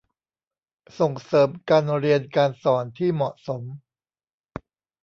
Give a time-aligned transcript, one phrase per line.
[0.99, 3.61] ส่งเสริมการเรียนการสอนที่เหมาะสม